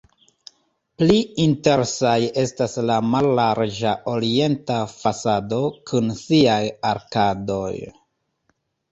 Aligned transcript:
Pli 0.99 1.15
interesaj 1.41 2.13
estas 2.43 2.71
la 2.89 2.95
mallarĝa 3.09 3.91
orienta 4.13 4.77
fasado 4.93 5.59
kun 5.91 6.09
siaj 6.23 6.57
arkadoj. 6.93 7.69